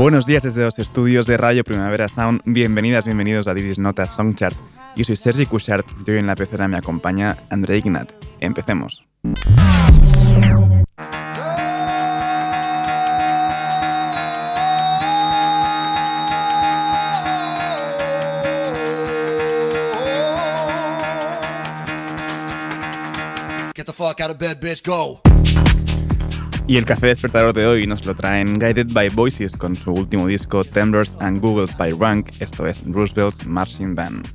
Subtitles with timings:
[0.00, 2.40] Buenos días desde los estudios de Radio Primavera Sound.
[2.46, 4.56] Bienvenidas, bienvenidos a Didis Notas Songchart.
[4.96, 8.10] Yo soy Sergi Cushart y hoy en la pecera me acompaña André Ignat.
[8.40, 9.04] Empecemos.
[23.74, 25.20] Get the fuck out of bed, bitch, go.
[26.70, 30.28] Y el café despertador de hoy nos lo traen Guided by Voices con su último
[30.28, 34.28] disco Timbers and Googles by Rank, esto es Roosevelt's Marching Band.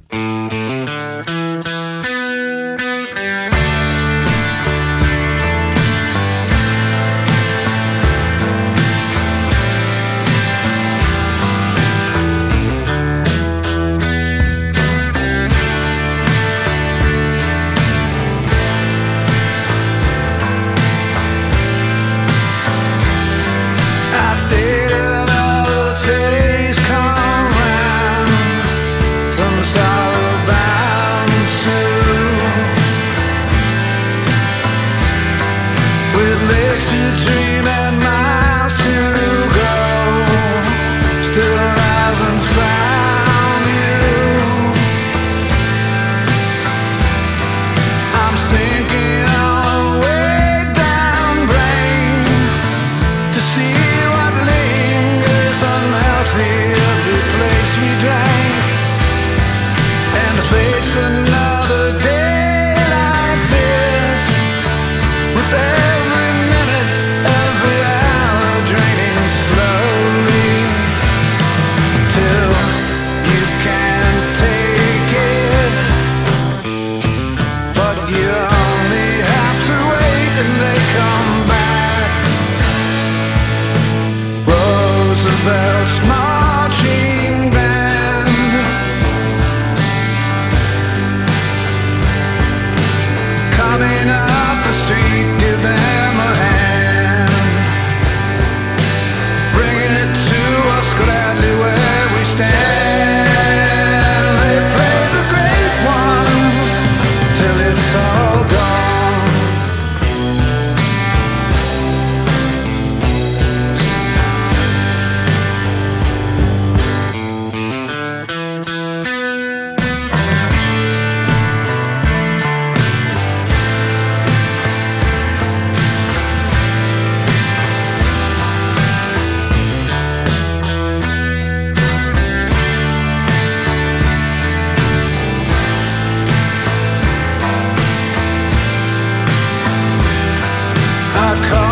[141.41, 141.49] car.
[141.49, 141.64] come.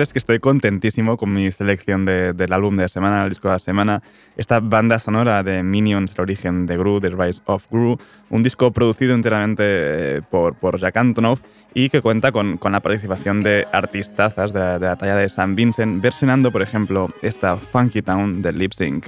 [0.00, 3.54] Es que estoy contentísimo con mi selección del álbum de la semana, el disco de
[3.54, 4.02] la semana.
[4.36, 7.98] Esta banda sonora de Minions, el origen de Gru, The Rise of Gru,
[8.30, 11.40] un disco producido enteramente eh, por, por Jack Antonoff
[11.74, 16.02] y que cuenta con, con la participación de artistazas de, la talla de San Vincent,
[16.02, 19.06] versionando, por ejemplo, esta Funky Town de Lip Sync.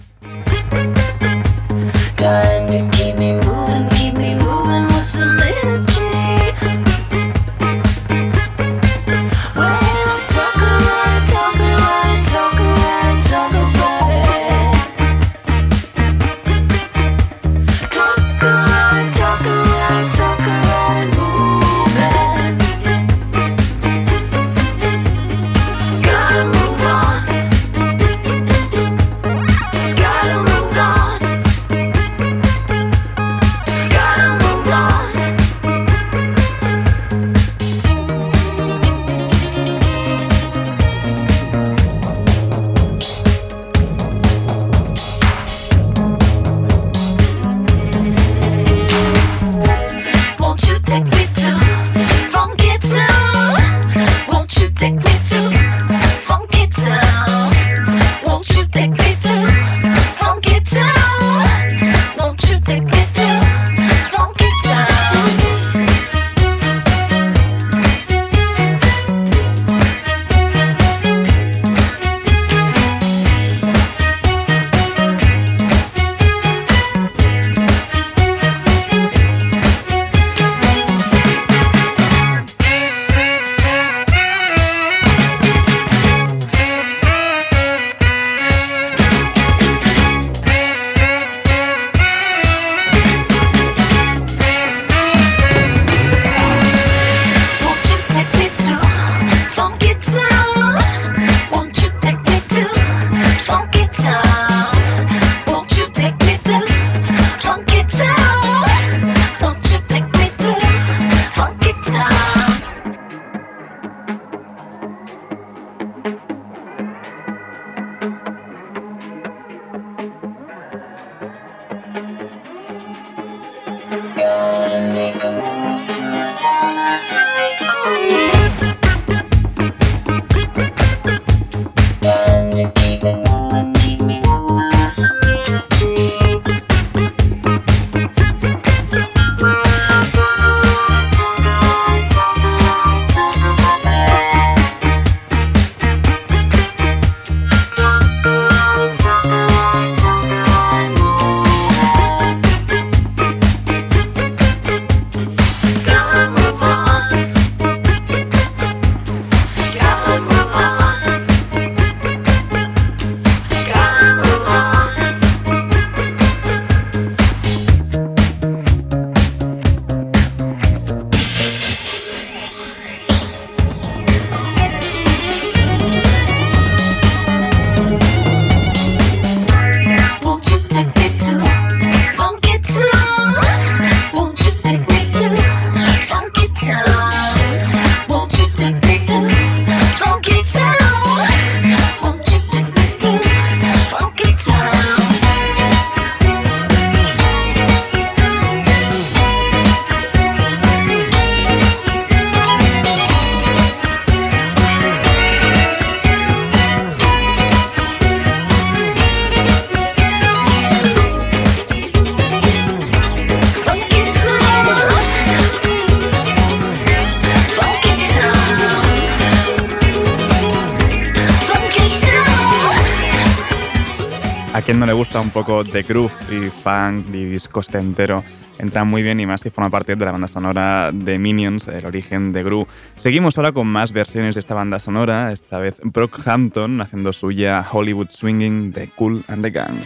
[225.44, 228.24] Poco de groove y funk y disco entero,
[228.58, 231.86] entra muy bien y más si forma parte de la banda sonora de Minions, el
[231.86, 232.66] origen de Gru.
[232.96, 238.08] Seguimos ahora con más versiones de esta banda sonora, esta vez Brockhampton haciendo suya Hollywood
[238.10, 239.76] Swinging de Cool and the Gang.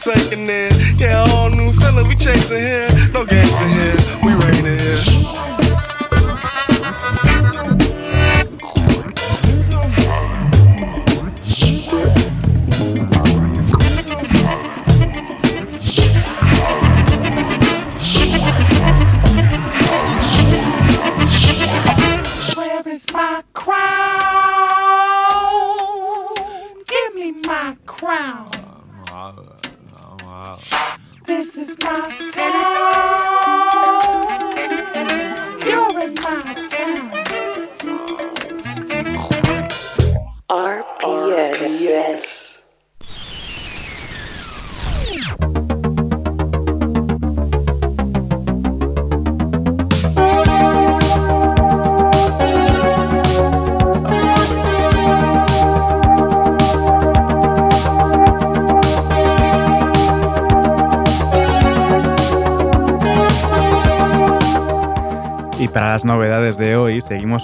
[0.00, 0.39] Can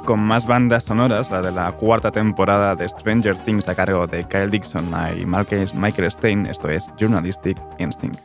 [0.03, 4.25] con más bandas sonoras, la de la cuarta temporada de Stranger Things a cargo de
[4.25, 6.47] Kyle Dixon y Michael Stein.
[6.47, 8.21] Esto es Journalistic Instinct.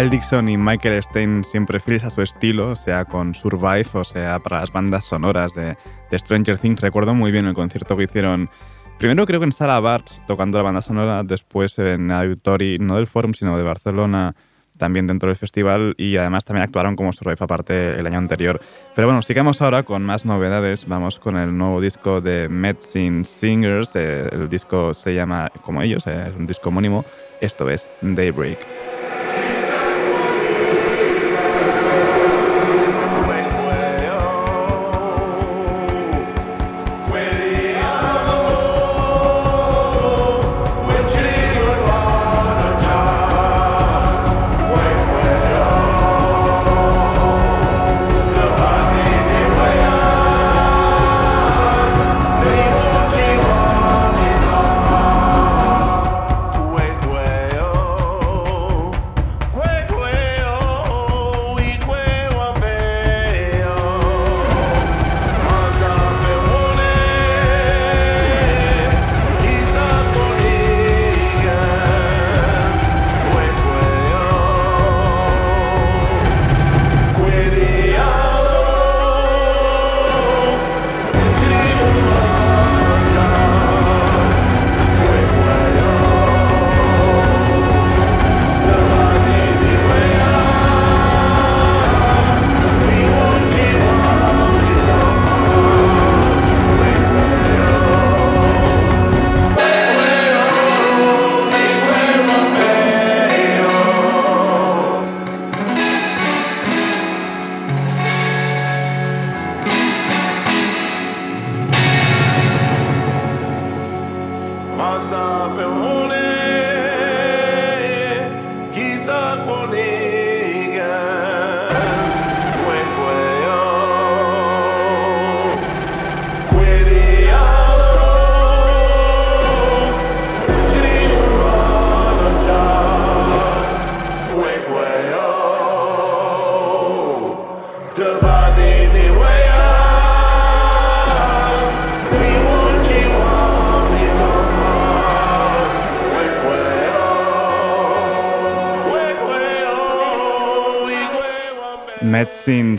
[0.00, 4.38] Kyle Dixon y Michael Stein siempre fieles a su estilo, sea con Survive o sea
[4.38, 5.76] para las bandas sonoras de,
[6.10, 6.80] de Stranger Things.
[6.80, 8.48] Recuerdo muy bien el concierto que hicieron,
[8.98, 13.08] primero creo que en Sala Bars, tocando la banda sonora, después en Auditori, no del
[13.08, 14.34] Forum, sino de Barcelona,
[14.78, 18.58] también dentro del festival, y además también actuaron como Survive aparte el año anterior.
[18.96, 20.88] Pero bueno, sigamos ahora con más novedades.
[20.88, 23.94] Vamos con el nuevo disco de Medicine Singers.
[23.96, 27.04] el disco se llama como ellos, eh, es un disco homónimo.
[27.42, 29.19] Esto es Daybreak.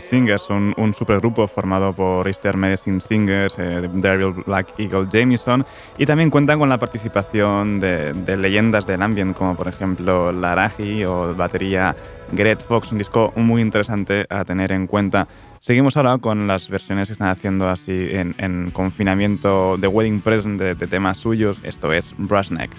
[0.02, 5.64] Singers, un, un supergrupo formado por Easter Medicine Singers, eh, Daryl Black Eagle Jameson,
[5.98, 11.34] y también cuentan con la participación de, leyendas del ambient, como por ejemplo Laraji o
[11.34, 11.94] batería
[12.32, 15.28] Gret Fox, un disco muy interesante a tener en cuenta.
[15.60, 20.60] Seguimos ahora con las versiones que están haciendo así en, en confinamiento de Wedding Present
[20.60, 22.70] de, de temas suyos, esto es Brassneck.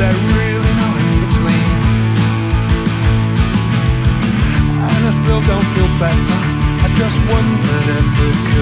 [0.00, 0.72] There really
[1.24, 1.68] between?
[4.80, 6.40] And I still don't feel better.
[6.84, 8.59] I just wondered if it could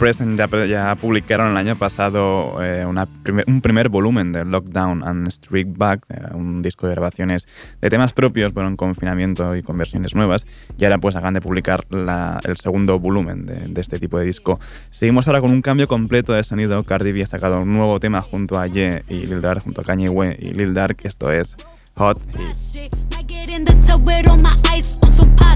[0.00, 5.02] Present ya, ya publicaron el año pasado eh, una primer- un primer volumen de Lockdown
[5.06, 7.46] and Street Back, eh, un disco de grabaciones
[7.82, 10.46] de temas propios, pero en confinamiento y con versiones nuevas.
[10.78, 14.24] Y ahora pues acaban de publicar la- el segundo volumen de, de este tipo de
[14.24, 14.58] disco.
[14.88, 16.82] Seguimos ahora con un cambio completo de sonido.
[16.84, 19.84] Cardi B ha sacado un nuevo tema junto a Ye y Lil Dark, junto a
[19.84, 20.96] Kanye West y Lil Dark.
[21.04, 21.54] Esto es
[21.96, 22.18] Hot.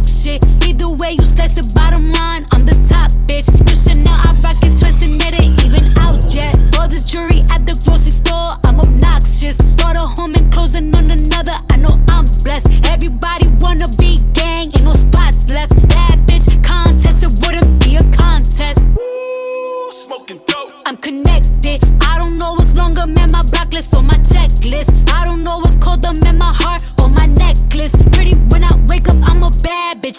[0.05, 0.45] rock shit.
[0.67, 2.47] Either way, you slice the bottom line.
[2.53, 3.49] I'm the top, bitch.
[3.69, 6.55] You should know I rock it twice a it, even out yet.
[6.79, 9.57] All this jewelry at the grocery store, I'm obnoxious.
[9.81, 11.57] Bought a home and closing on another.
[11.71, 12.87] I know I'm blessed.
[12.87, 15.73] Everybody wanna be gang, ain't no spots left.
[15.95, 18.81] That bitch contest, it wouldn't be a contest.
[18.99, 20.73] Ooh, smoking dope.
[20.87, 21.81] I'm connected.
[22.03, 23.31] I don't know what's longer, man.
[23.33, 24.91] My blacklist on my checklist.
[25.13, 26.39] I don't know what's colder, man.
[26.39, 27.93] My heart or my necklace.
[28.13, 28.35] Pretty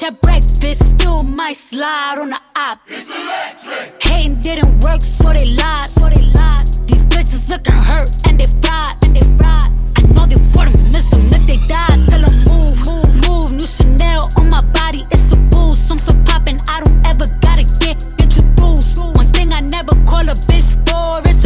[0.05, 2.79] at breakfast, still might slide on the op.
[2.87, 4.03] It's electric.
[4.03, 5.89] Hating didn't work, so they lied.
[5.89, 6.65] So they lied.
[6.85, 9.71] These bitches looking hurt and they fried and they ride.
[9.97, 11.97] I know they wouldn't miss them if they died.
[12.09, 13.51] Tell them move, move, move.
[13.53, 15.91] New Chanel on my body, it's a boost.
[15.91, 18.99] I'm so poppin', I don't ever gotta get introduced.
[18.99, 21.44] One thing I never call a bitch for, it's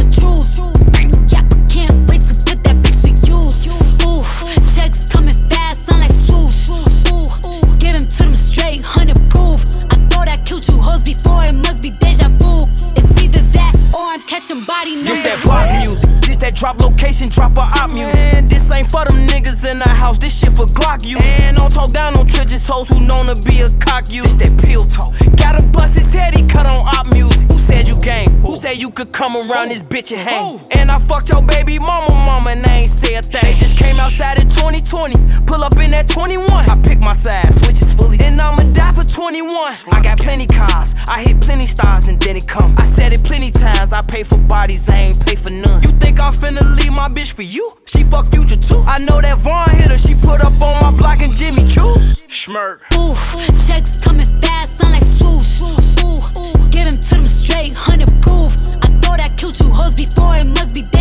[11.30, 12.68] before, it must be deja vu.
[12.96, 16.29] It's either that or I'm catching body This number that pop music.
[16.40, 18.16] That drop location, drop a op music.
[18.16, 20.18] Man, this ain't for them niggas in the house.
[20.18, 21.18] This shit for Glock you.
[21.20, 24.24] And don't talk down on Tridges hoes who known to be a cock you.
[24.24, 25.14] This that pill talk.
[25.36, 27.52] Gotta bust his head, he cut on op music.
[27.52, 28.30] Who said you game?
[28.40, 30.62] Who said you could come around this bitch and hang?
[30.72, 33.52] And I fucked your baby mama, mama, and I ain't say a thing.
[33.60, 35.44] Just came outside in 2020.
[35.46, 36.48] Pull up in that 21.
[36.48, 38.18] I pick my side, switches fully.
[38.22, 39.44] And I'ma die for 21.
[39.92, 40.96] I got plenty cars.
[41.08, 42.76] I hit plenty stars and then it come.
[42.78, 43.92] I said it plenty times.
[43.92, 45.84] I pay for bodies, I ain't pay for none.
[45.84, 47.74] You think I'm finna leave my bitch for you?
[47.86, 48.84] She fuck future too.
[48.86, 49.98] I know that Von hit her.
[49.98, 51.96] She put up on my block and Jimmy Choo.
[52.30, 52.82] Schmirk.
[52.94, 53.18] Ooh,
[53.66, 55.60] checks coming fast, sound like swoosh.
[56.06, 58.54] Ooh, give him to them straight, hundred proof.
[58.86, 60.99] I thought I killed you hoes before, it must be either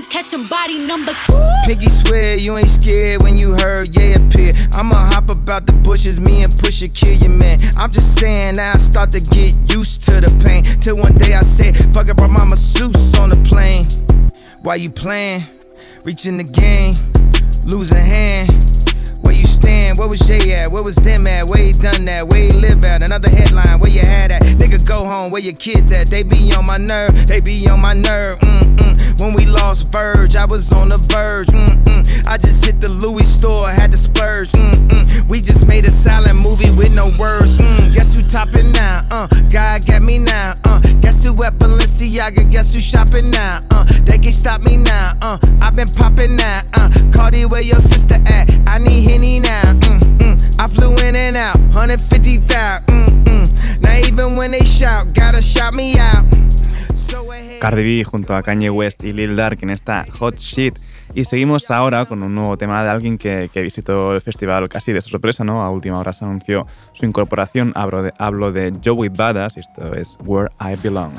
[0.00, 1.46] or catching body number two.
[1.66, 4.52] Piggy swear you ain't scared when you heard yeah appear.
[4.72, 7.58] I'ma hop about the bushes, me and Pusha kill your man.
[7.76, 10.64] I'm just saying now I start to get used to the pain.
[10.80, 13.84] Till one day I said, fuck it, brought my masseuse on the plane.
[14.62, 15.44] Why you playing?
[16.04, 16.94] Reaching the game,
[17.64, 18.79] losing hand.
[19.62, 19.94] Where?
[19.94, 20.70] Where was Jay at?
[20.70, 21.46] Where was them at?
[21.46, 22.28] Where he done that?
[22.28, 23.02] Where he live at?
[23.02, 24.42] Another headline, where you had at?
[24.42, 26.06] Nigga, go home, where your kids at?
[26.08, 28.38] They be on my nerve, they be on my nerve.
[28.40, 29.20] Mm-mm.
[29.20, 31.48] When we lost Verge, I was on the verge.
[31.48, 32.26] Mm-mm.
[32.28, 34.50] I just hit the Louis store, had to splurge.
[34.52, 35.28] Mm-mm.
[35.28, 37.58] We just made a silent movie with no words.
[37.58, 37.94] Mm.
[37.94, 39.06] Guess who topping now?
[39.10, 40.54] Uh, God got me now.
[40.64, 42.50] Uh, guess who at Balenciaga?
[42.50, 43.60] Guess who shopping now?
[43.70, 45.12] Uh, they can't stop me now.
[45.20, 46.60] Uh, I've been popping now.
[46.74, 48.50] Uh, Cardi, where your sister at?
[48.68, 49.49] I need Henny now.
[49.50, 50.60] Mm-mm.
[50.60, 52.86] I flew in and out, 150,000.
[52.86, 53.82] Mm-mm.
[53.82, 56.24] Now even when they shout, gotta shout me out.
[56.94, 57.60] So ahead.
[57.60, 60.78] Cardi B junto a Kanye West y Lil Dark en esta Hot Shit.
[61.12, 64.92] Y seguimos ahora con un nuevo tema de alguien que, que visitó el festival casi
[64.92, 65.62] de sorpresa, ¿no?
[65.62, 67.72] A última hora se anunció su incorporación.
[67.74, 71.12] Hablo de, hablo de Joey Badass y esto es Where I Belong.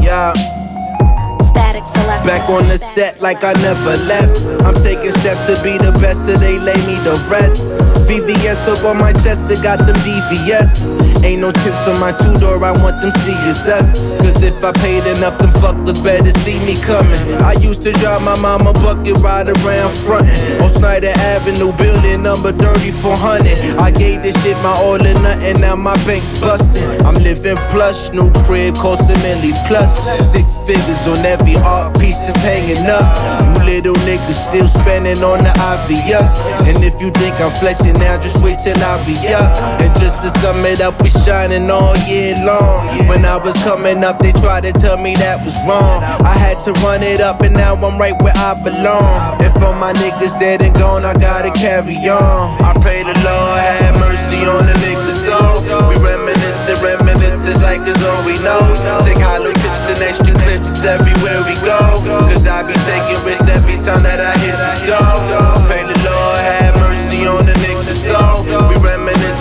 [0.00, 0.59] Yeah.
[2.30, 4.38] Back on the set like I never left.
[4.62, 7.82] I'm taking steps to be the best, so they lay me to rest.
[8.06, 11.26] VVS up on my chest, it got them DVS.
[11.26, 14.22] Ain't no tips on my two door, I want them CSS.
[14.22, 17.18] Cause if I paid enough, them fuckers better see me coming.
[17.42, 20.62] I used to drive my mama bucket right around frontin'.
[20.62, 23.74] On Snyder Avenue, building number 3400.
[23.74, 27.02] I gave this shit my all or nothing, now my bank bustin'.
[27.02, 29.98] I'm living plush, new crib, cost a milli plus.
[30.22, 33.06] Six figures on every art piece that's hanging up.
[33.40, 36.44] You little niggas still spending on the obvious.
[36.66, 39.50] And if you think I'm flexing now, just wait till I be up.
[39.80, 43.08] And just to sum it up, we shining all year long.
[43.08, 46.02] When I was coming up, they tried to tell me that was wrong.
[46.24, 49.40] I had to run it up, and now I'm right where I belong.
[49.42, 52.60] And for my niggas dead and gone, I gotta carry on.
[52.60, 55.88] I pray the Lord have mercy on the niggas soul.
[55.88, 58.60] We reminisce and reminisce, like it's all we know.
[59.04, 61.78] Take hollow tips and extra clips everywhere we go.
[62.30, 65.66] Cause I be taking risks every time that I hit the door.
[65.66, 68.69] Pray the Lord have mercy on the niggas soul.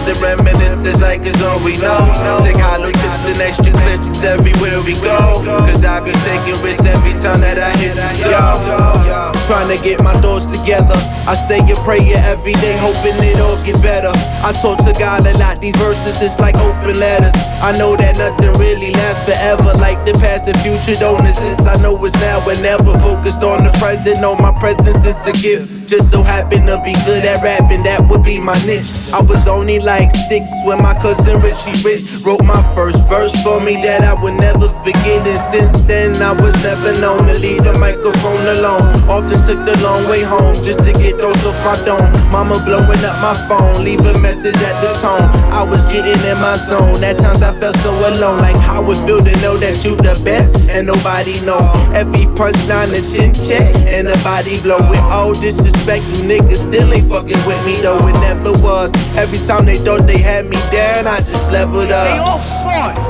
[0.09, 2.01] And reminisce, it's like it's all we know.
[2.41, 5.37] Take hollow tips and extra clips everywhere we go.
[5.69, 9.29] Cause I be taking risks every time that I hit door.
[9.45, 10.97] Trying to get my thoughts together.
[11.29, 14.09] I say a prayer every day, hoping it all get better.
[14.41, 17.37] I talk to God a lot, these verses it's like open letters.
[17.61, 21.69] I know that nothing really lasts forever, like the past and future don't exist.
[21.69, 22.97] I know it's now and never.
[23.05, 25.78] Focused on the present, know my presence is a gift.
[25.89, 28.93] Just so happen to be good at rapping, that would be my niche.
[29.09, 33.57] I was only like six when my cousin Richie Rich wrote my first verse for
[33.57, 35.25] me that I would never forget.
[35.25, 38.85] And since then, I was never known to leave the microphone alone.
[39.09, 42.05] Often took the long way home just to get those off my dome.
[42.29, 45.25] Mama blowing up my phone, leave a message at the tone.
[45.49, 47.01] I was getting in my zone.
[47.01, 50.13] At times I felt so alone, like how it feel to know that you the
[50.21, 51.65] best and nobody know.
[51.97, 54.77] Every punchline a chin check and a body blow.
[54.85, 55.33] With all
[55.79, 57.99] disrespect, you niggas still ain't fucking with me though.
[58.07, 58.91] It never was.
[59.17, 62.19] Every time they thought they had me down, I just leveled They up.
[62.19, 63.05] all frauds.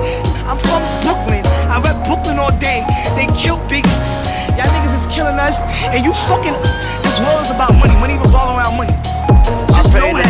[0.46, 1.44] I'm from Brooklyn.
[1.70, 2.86] I rep Brooklyn all day.
[3.16, 3.90] They killed Biggie.
[4.58, 5.56] Y'all niggas is killing us,
[5.94, 6.54] and you fucking.
[6.54, 7.94] This This world is about money.
[8.00, 8.94] Money revolve around money.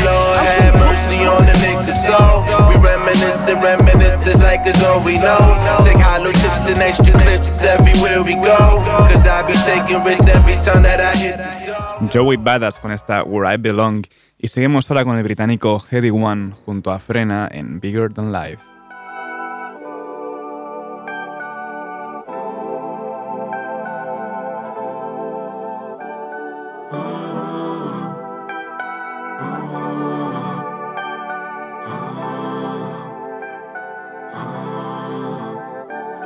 [0.05, 2.43] Lord have mercy on the niggas soul.
[2.69, 5.39] We reminiscing, reminiscing like it's all we know.
[5.83, 8.83] Take hollow tips and extra clips everywhere we go.
[9.09, 12.09] Cause I be taking risks every time that I hit the.
[12.11, 14.03] Joey Badass con esta Where I Belong.
[14.37, 18.68] Y seguimos ahora con el británico Heady One junto a Frena en Bigger Than Life.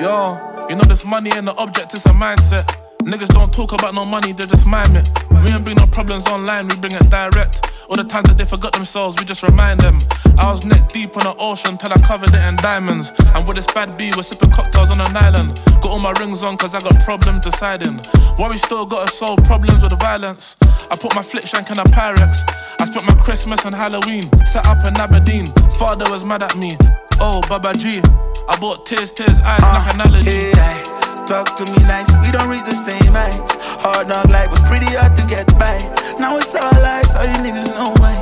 [0.04, 0.36] Yo,
[0.68, 2.68] you know this money and the object is a mindset.
[3.08, 5.08] Niggas don't talk about no money, they just mime it.
[5.32, 7.72] We ain't bring no problems online, we bring it direct.
[7.88, 9.96] All the times that they forgot themselves, we just remind them.
[10.36, 13.16] I was neck deep in the ocean till I covered it in diamonds.
[13.32, 15.56] And with this bad B, we're sipping cocktails on an island.
[15.80, 18.04] Got all my rings on cause I got problems deciding.
[18.36, 20.58] Worry still gotta solve problems with violence.
[20.92, 22.44] I put my flick shank in a Pyrex.
[22.84, 25.48] I spent my Christmas and Halloween, set up in Aberdeen.
[25.80, 26.76] Father was mad at me.
[27.24, 28.04] Oh, Baba G.
[28.48, 30.52] I bought tears, tears, eyes like uh, analogy.
[30.52, 30.84] Hey,
[31.26, 33.56] talk to me nice, we don't reach the same heights.
[33.80, 35.78] Hard knock life was pretty hard to get by.
[36.20, 38.20] Now it's all lies, all you niggas know why.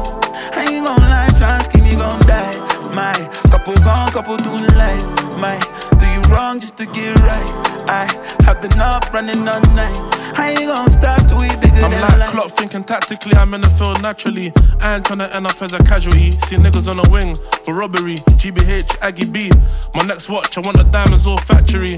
[0.53, 2.80] I ain't gon' lie, tryna scheme, you gon' die.
[2.93, 3.13] My
[3.49, 5.03] couple gone, couple doing life.
[5.39, 5.57] My
[5.99, 7.51] do you wrong just to get right.
[7.87, 8.05] I
[8.43, 9.97] have been up running all night.
[10.37, 12.31] I ain't gon' stop till we bigger I'm than like life.
[12.31, 14.51] clock thinking tactically, I'm in the field naturally.
[14.79, 16.31] I ain't tryna end up as a casualty.
[16.47, 18.17] See niggas on the wing for robbery.
[18.39, 19.49] GBH, Aggie B.
[19.95, 21.97] My next watch, I want the diamonds all factory.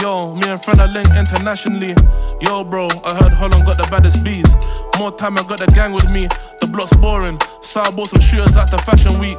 [0.00, 1.94] Yo, me and friend are linked internationally.
[2.40, 4.48] Yo, bro, I heard Holland got the baddest bees.
[4.98, 6.28] More time, I got the gang with me.
[6.60, 9.38] The block's boring, so I bought some shooters at the fashion week.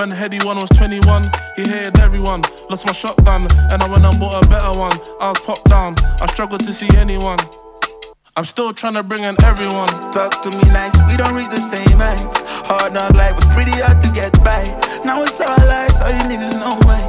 [0.00, 2.40] When Headie One was 21, he hated everyone.
[2.70, 4.96] Lost my shotgun, and I went and bought a better one.
[5.20, 7.36] I was popped down, I struggled to see anyone.
[8.34, 9.92] I'm still trying to bring in everyone.
[10.10, 12.40] Talk to me nice, we don't reach the same heights.
[12.64, 14.64] Hard knock life was pretty hard to get by.
[15.04, 17.04] Now it's all lies, all you niggas know why.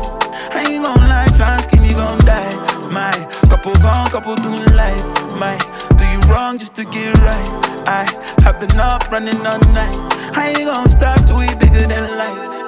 [0.51, 2.51] I ain't gon' lie, tryna scheme, you gon' die.
[2.91, 3.15] My
[3.47, 4.99] couple gone, couple doing life.
[5.39, 5.55] My
[5.95, 7.49] do you wrong just to get right.
[7.87, 8.03] I
[8.43, 9.95] have been up running all night.
[10.35, 12.60] I ain't gon' stop till we bigger than life.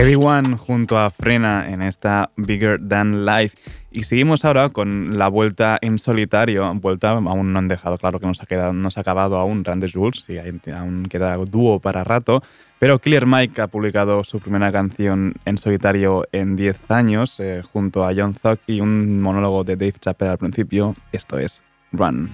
[0.00, 0.14] Heavy
[0.56, 3.58] junto a Frena en esta Bigger Than Life.
[3.90, 6.72] Y seguimos ahora con la vuelta en solitario.
[6.76, 9.62] Vuelta, aún no han dejado claro que nos ha, quedado, no se ha acabado aún
[9.62, 12.42] Randes Jules, hay- aún queda dúo para rato.
[12.78, 18.06] Pero Killer Mike ha publicado su primera canción en solitario en 10 años, eh, junto
[18.08, 20.94] a John Thuck y un monólogo de Dave Chappelle al principio.
[21.12, 22.30] Esto es Run.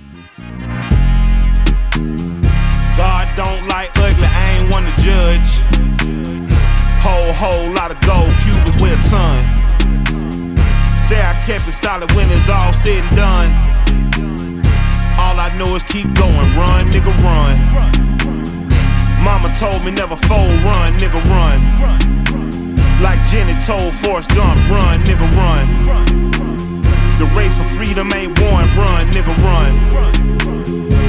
[7.03, 9.39] Whole, whole lot of gold, Cubans with a ton.
[10.99, 13.51] Say I kept it solid when it's all said and done.
[15.19, 17.57] All I know is keep going, run, nigga, run.
[19.25, 21.59] Mama told me never fold, run, nigga, run.
[23.01, 25.67] Like Jenny told Forrest Gump, run, nigga, run.
[27.19, 29.73] The race for freedom ain't won, run, nigga, run.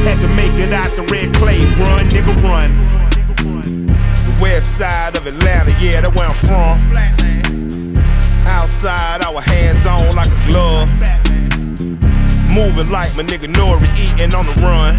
[0.05, 2.87] Had to make it out the red clay, run, nigga, run.
[4.37, 6.77] The west side of Atlanta, yeah, that's where I'm from.
[8.45, 10.89] Outside, our hands on like a glove.
[12.53, 14.93] Moving like my nigga Nori, eating on the run.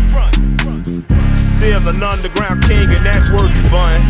[1.36, 4.02] Still an underground king, and that's worth it, bun.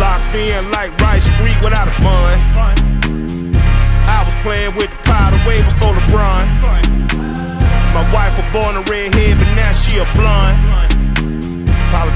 [0.00, 2.40] Locked in like Rice Street without a bun.
[4.08, 6.48] I was playing with the powder way before LeBron.
[7.92, 10.97] My wife was born a redhead, but now she a blonde.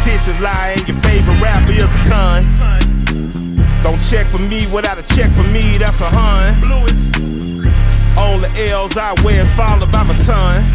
[0.03, 2.43] Politicians lie, and your favorite rapper is a con.
[3.83, 6.59] Don't check for me without a check for me, that's a hun.
[8.19, 10.67] All the L's I wear is followed by my ton.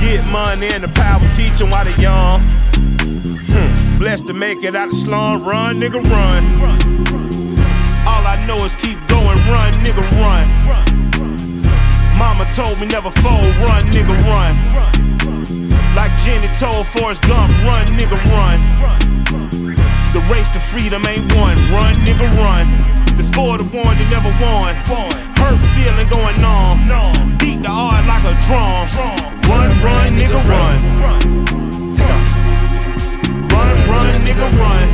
[0.00, 2.46] Get money and the power teaching while they young.
[3.50, 3.98] Hmm.
[3.98, 6.44] Blessed to make it out the slum, run, nigga, run.
[8.06, 10.46] All I know is keep going, run, nigga, run.
[12.16, 15.73] Mama told me never fold, run, nigga, run.
[15.94, 18.58] Like Jenny told Forrest Gump, run, nigga, run.
[20.12, 22.66] The race to freedom ain't won, run, nigga, run.
[23.16, 24.74] This for the one that never won.
[25.38, 27.38] Hurt feeling going on.
[27.38, 28.86] Beat the heart like a drum.
[29.46, 30.76] Run, run, nigga, run.
[33.50, 34.88] Run, run, nigga, run.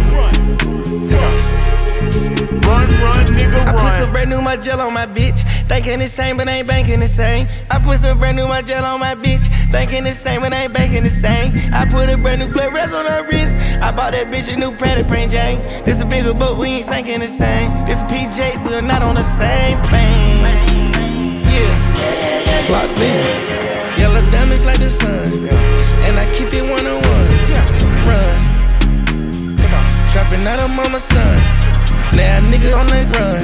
[2.60, 3.68] Run, run, nigga, run.
[3.68, 5.40] I put some brand new my gel on my bitch.
[5.68, 7.48] Thinking the same, but ain't banking the same.
[7.70, 9.48] I put some brand new my gel on my bitch.
[9.70, 11.54] Thinking the same, but I ain't banking the same.
[11.72, 13.54] I put a brand new fluoresce on her wrist.
[13.80, 15.62] I bought that bitch a new Pratt Print Jane.
[15.84, 17.70] This a bigger boat, we ain't sinking the same.
[17.86, 20.42] This PJ, we're not on the same plane.
[21.46, 23.98] Yeah, clock in.
[23.98, 25.46] Yellow diamonds like the sun.
[26.10, 27.30] And I keep it one on one.
[27.46, 27.62] Yeah,
[28.10, 28.50] run.
[30.10, 31.38] Trapping out of mama's son.
[32.18, 33.38] Now nigga on the run.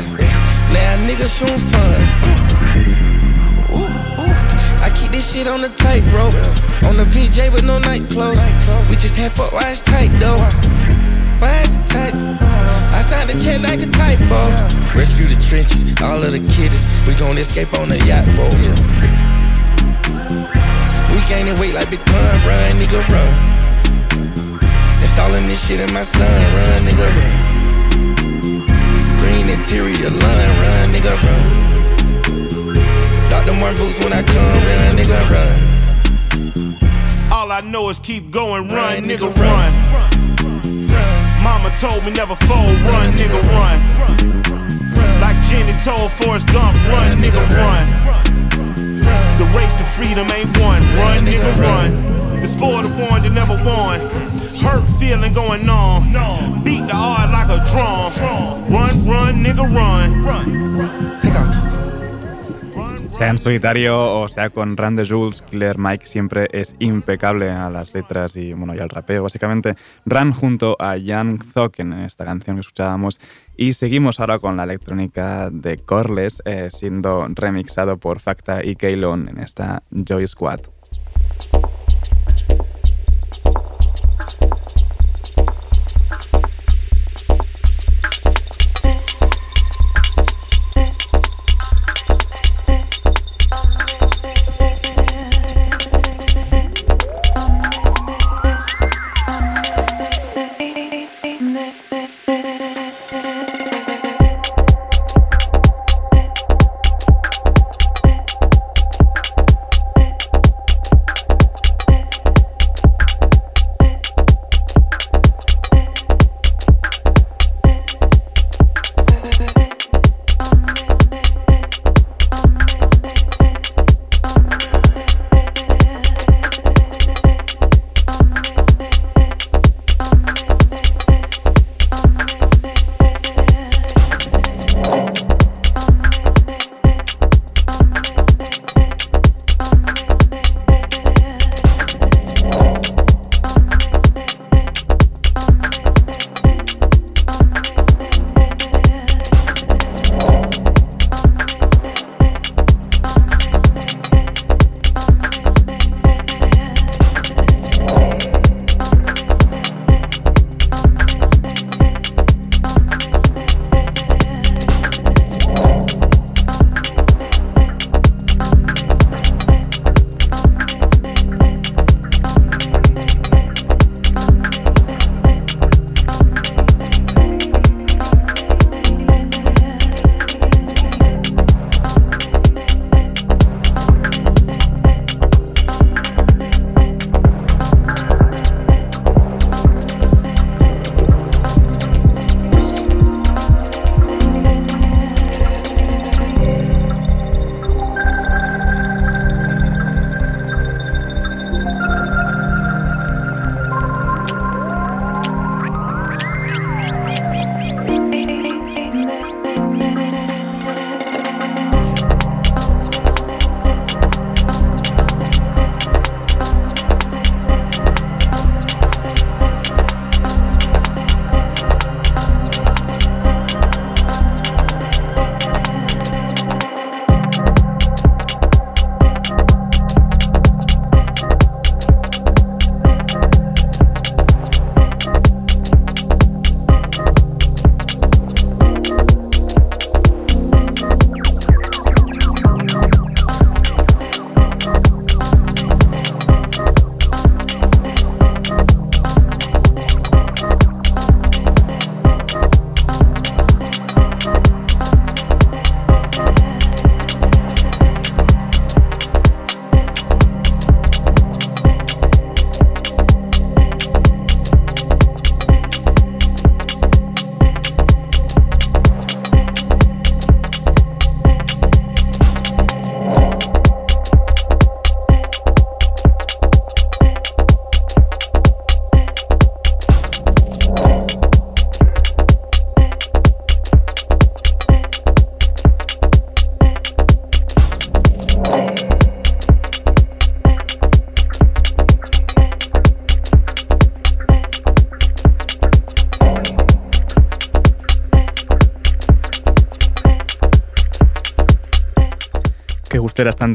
[0.74, 2.45] Now nigga shooting fun.
[5.16, 6.36] This shit on the tightrope.
[6.84, 8.36] On the PJ with no night clothes.
[8.92, 10.36] We just had foot eyes tight though.
[11.40, 12.12] Is tight?
[12.92, 14.36] I signed a check like a typo.
[14.92, 16.84] Rescue the trenches, all of the kiddies.
[17.08, 18.52] We gon' escape on the yacht boat.
[21.08, 23.32] We gaining weight like Big Pun, run, nigga, run.
[25.00, 27.32] Installing this shit in my son, run, nigga, run.
[29.16, 31.75] Green interior line, run, nigga, run.
[33.46, 33.60] Dr.
[33.60, 35.54] Martin boots when I come, run, nigga, run.
[37.32, 39.72] All I know is keep going, run, run nigga, run.
[39.94, 40.12] run.
[41.44, 43.78] Mama told me never fold, run, nigga, run.
[45.20, 47.86] Like Jenny told Forrest Gump, run, nigga, run.
[49.38, 52.42] The race to freedom ain't one, run, nigga, run.
[52.42, 54.00] It's for the one that never won.
[54.58, 56.64] Hurt feeling going on.
[56.64, 58.10] Beat the heart like a drum.
[58.74, 61.15] Run, run, nigga, run.
[63.16, 67.70] Sea en solitario o sea con Run the Jules, Killer Mike siempre es impecable a
[67.70, 69.74] las letras y, bueno, y al rapeo, básicamente.
[70.04, 73.18] Run junto a Young Thug en esta canción que escuchábamos.
[73.56, 79.30] Y seguimos ahora con la electrónica de Corles, eh, siendo remixado por Facta y Keylon
[79.30, 80.60] en esta Joy Squad.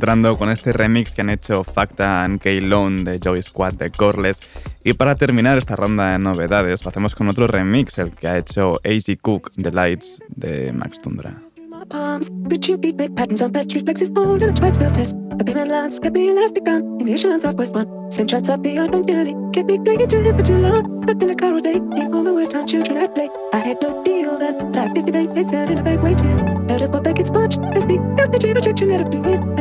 [0.02, 4.40] entrando con este remix que han hecho Facta and K-Lone de Joy Squad de Corless.
[4.84, 8.36] Y para terminar esta ronda de novedades, lo hacemos con otro remix, el que ha
[8.36, 8.82] hecho
[9.22, 11.40] Cook de Lights de Max Tundra.
[18.18, 18.32] and
[28.58, 29.61] and to had the.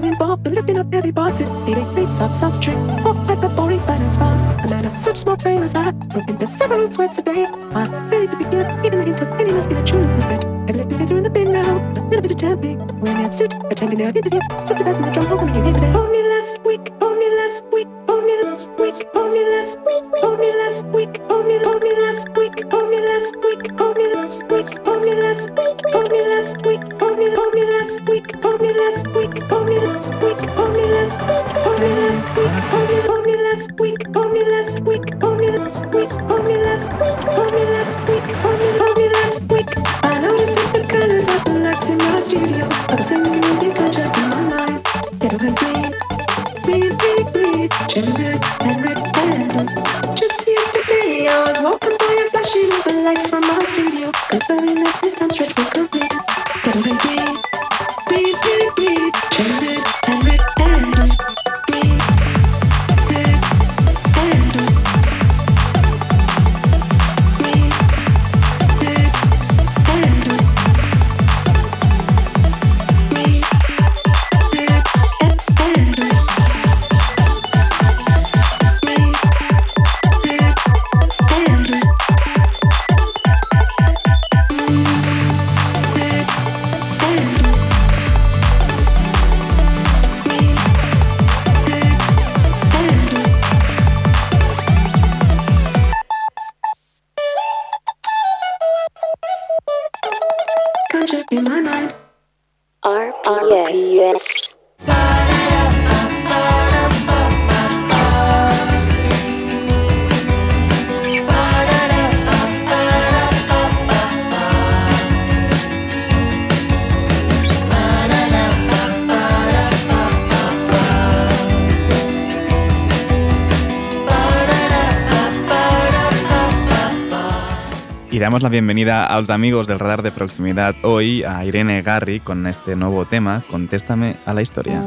[128.21, 132.45] damos la bienvenida a los amigos del radar de proximidad hoy a Irene Garri con
[132.45, 134.79] este nuevo tema, Contéstame a la historia.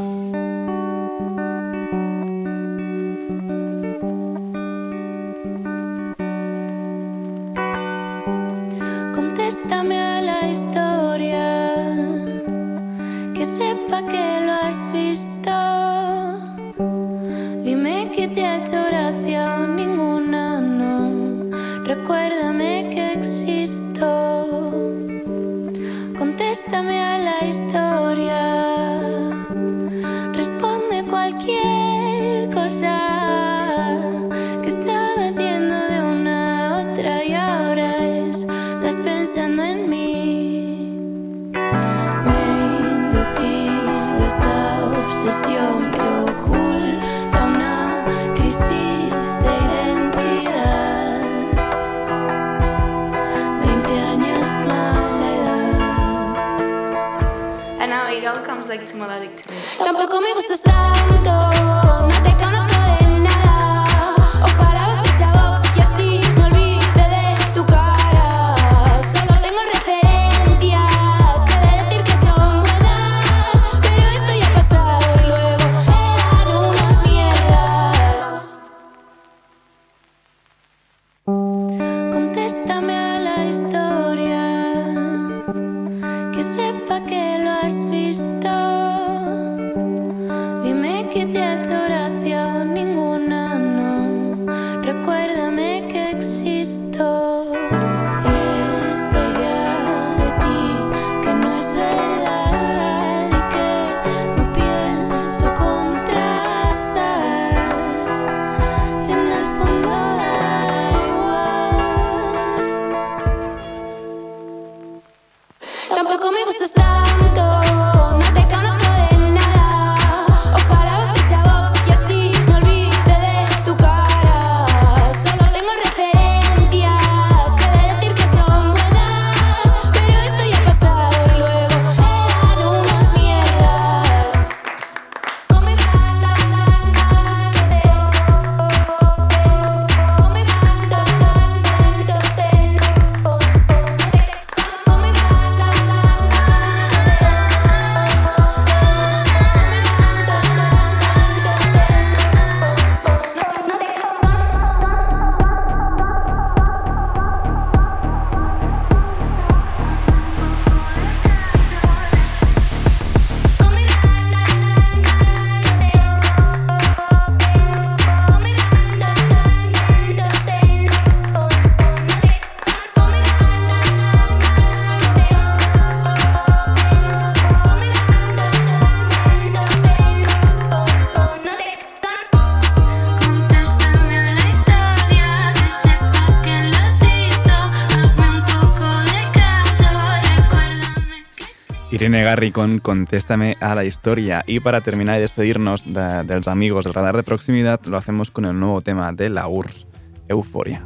[192.05, 194.44] Irene Garri con Contéstame a la historia.
[194.46, 198.30] Y para terminar y despedirnos de, de los amigos del radar de proximidad, lo hacemos
[198.30, 199.86] con el nuevo tema de la URSS,
[200.28, 200.84] Euforia.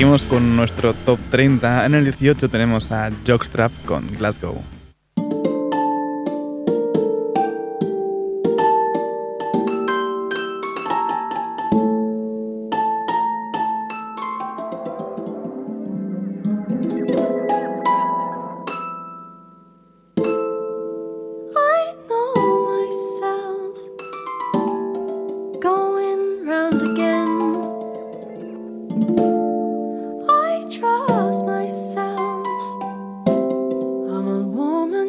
[0.00, 1.84] Seguimos con nuestro top 30.
[1.84, 4.64] En el 18 tenemos a Jockstrap con Glasgow.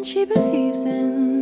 [0.04, 1.41] she believes in.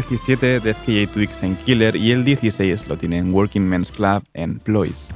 [0.00, 4.24] 2017 Death KJ Twigs en Killer y el 16 lo tiene en Working Men's Club
[4.34, 5.08] en Ploys.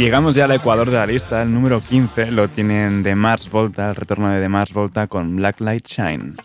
[0.00, 3.90] llegamos ya al Ecuador de la lista, el número 15 lo tienen de Mars Volta,
[3.90, 6.36] el retorno de The Mars Volta con Black Light Shine.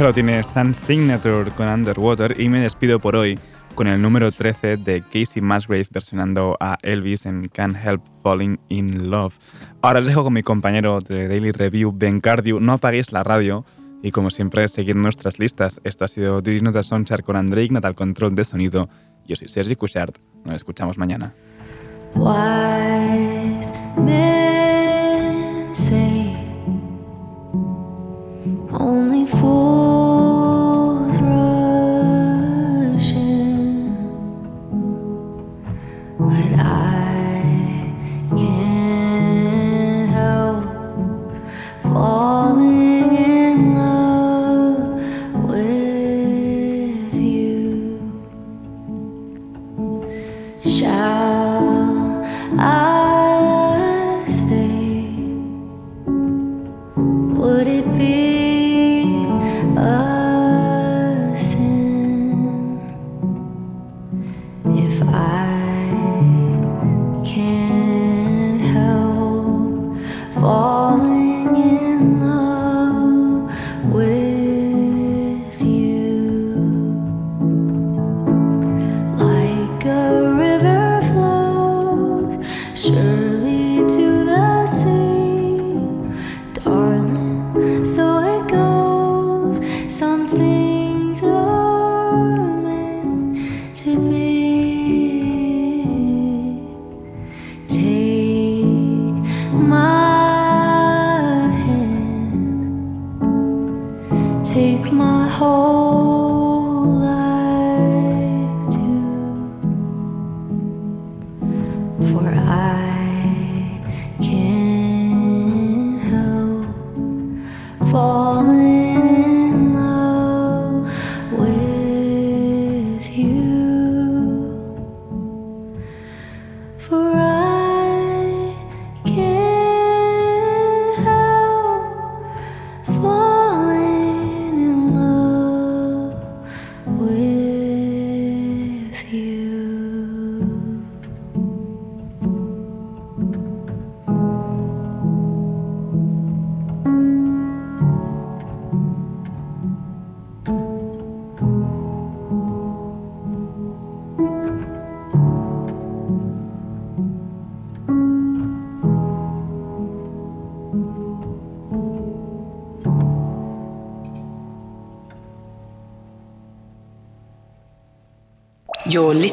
[0.00, 3.38] El 14 lo tiene Sun Signature con Underwater y me despido por hoy
[3.74, 9.10] con el número 13 de Casey Musgrave versionando a Elvis en Can't Help Falling in
[9.10, 9.34] Love.
[9.82, 12.60] Ahora os dejo con mi compañero de Daily Review, Ben Cardew.
[12.60, 13.66] No apaguéis la radio
[14.02, 15.82] y como siempre, seguid nuestras listas.
[15.84, 18.88] Esto ha sido Dirige Nota Sonchar con André Ignat control de sonido.
[19.26, 20.16] Yo soy Sergi Cushart.
[20.46, 21.34] Nos escuchamos mañana.
[28.80, 29.99] Only fools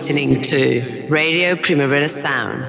[0.07, 2.63] listening to Radio Primavera Sound,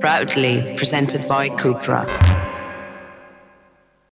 [0.00, 2.41] proudly presented by Cupra.